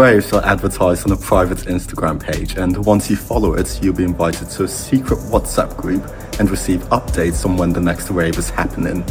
[0.00, 4.04] Raves are advertised on a private Instagram page, and once you follow it, you'll be
[4.04, 6.02] invited to a secret WhatsApp group
[6.40, 9.04] and receive updates on when the next rave is happening.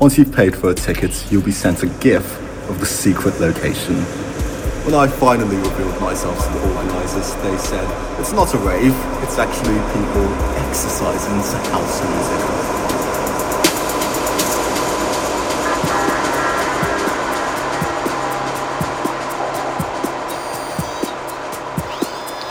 [0.00, 2.38] Once you've paid for a ticket, you'll be sent a GIF
[2.68, 3.94] of the secret location.
[4.84, 9.38] When I finally revealed myself to the organisers, they said, it's not a rave, it's
[9.38, 10.28] actually people
[10.68, 12.63] exercising to house music.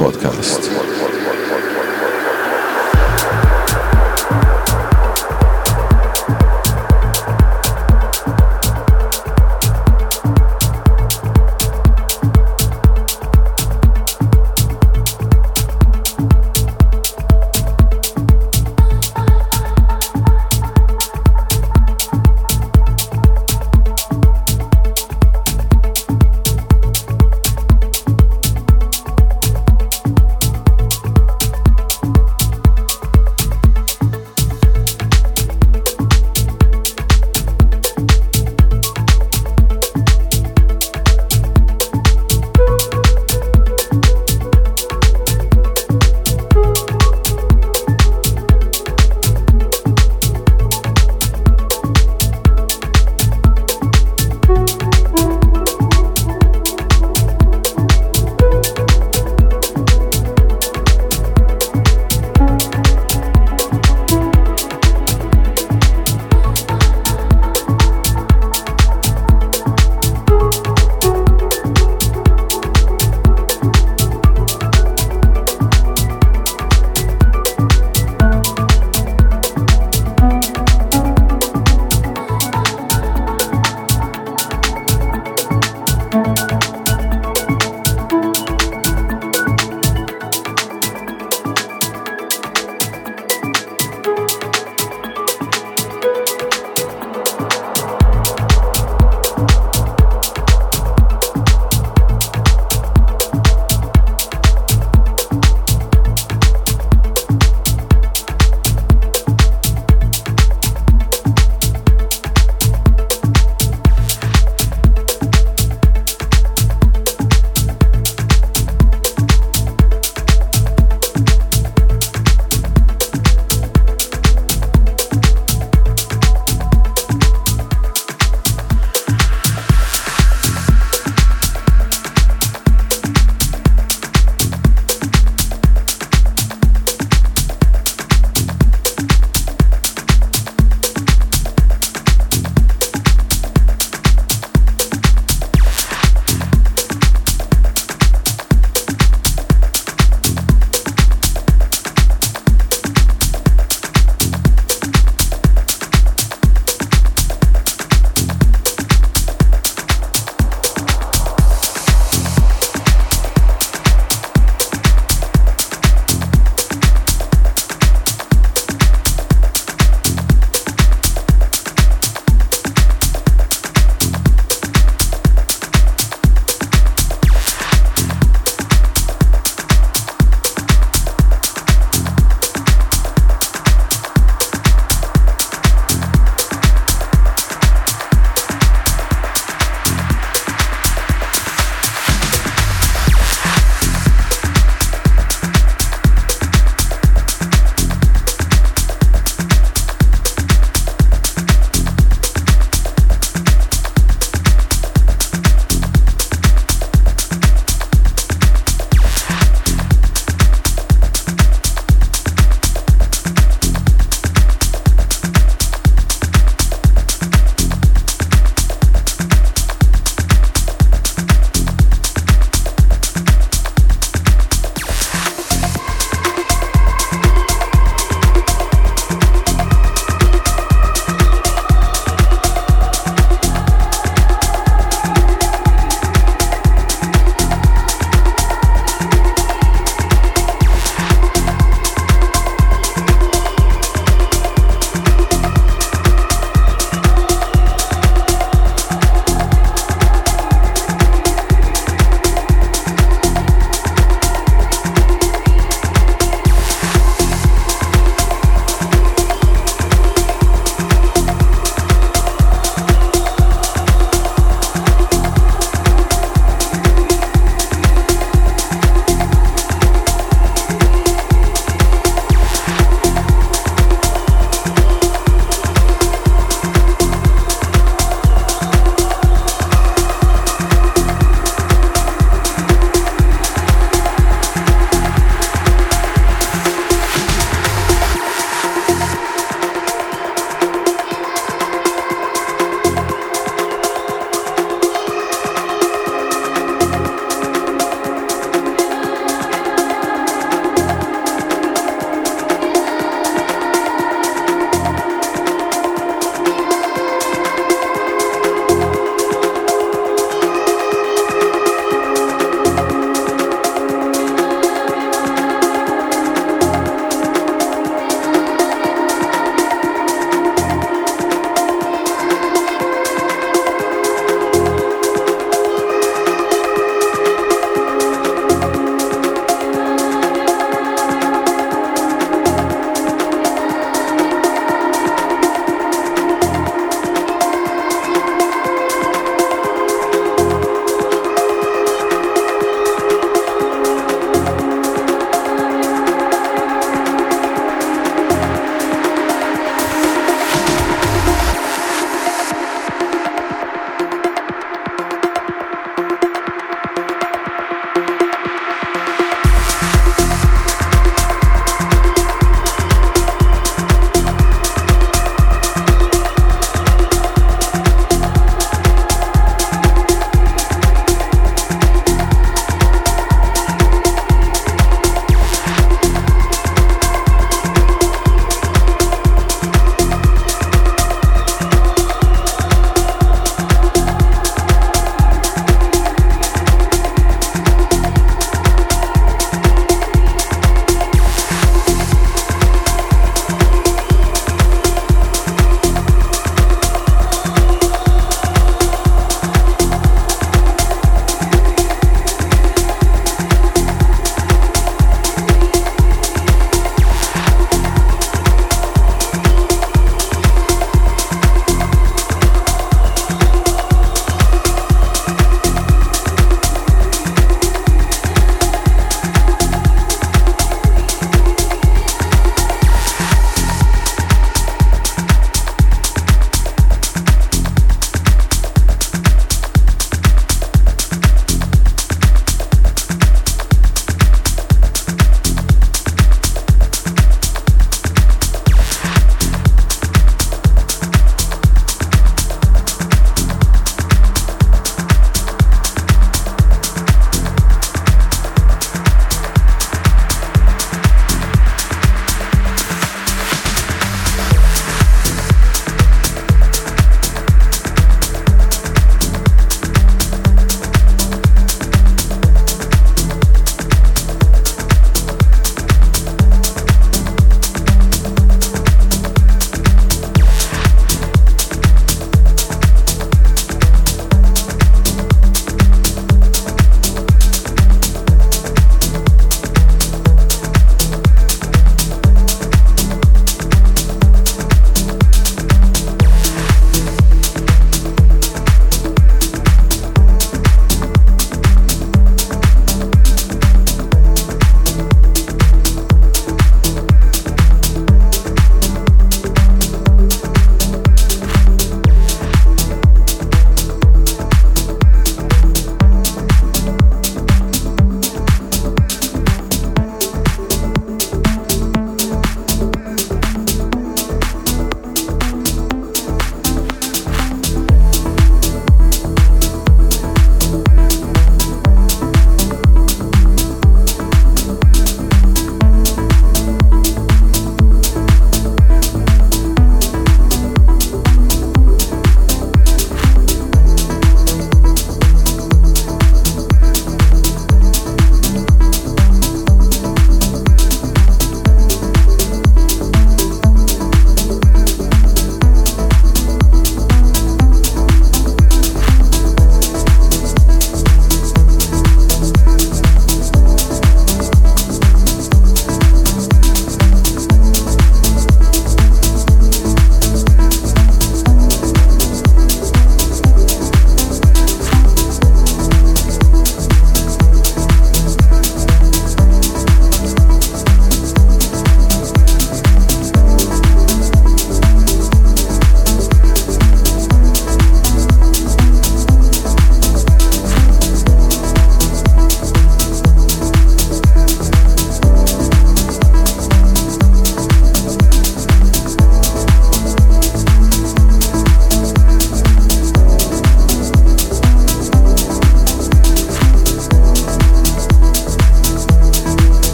[0.00, 0.69] Podcast.